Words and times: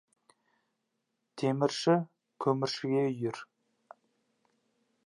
Темірші 1.41 1.99
көміршіге 2.47 3.07
үйір. 3.13 3.47